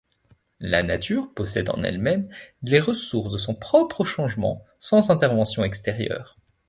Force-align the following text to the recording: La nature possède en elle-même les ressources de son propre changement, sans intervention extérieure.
La 0.61 0.81
nature 0.81 1.31
possède 1.35 1.69
en 1.69 1.83
elle-même 1.83 2.27
les 2.63 2.79
ressources 2.79 3.33
de 3.33 3.37
son 3.37 3.53
propre 3.53 4.03
changement, 4.03 4.65
sans 4.79 5.11
intervention 5.11 5.63
extérieure. 5.63 6.39